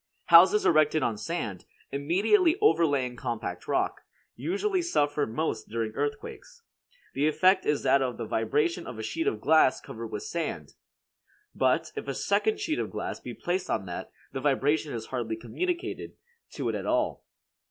[0.33, 4.01] Houses erected on sand, immediately overlaying compact rock,
[4.35, 6.63] usually suffer most during earthquakes.
[7.13, 10.73] The effect is that of the vibration of a sheet of glass covered with sand.
[11.53, 15.35] But, if a second sheet of glass be placed on that, the vibration is hardly
[15.35, 16.13] communicated
[16.53, 17.23] to it at all.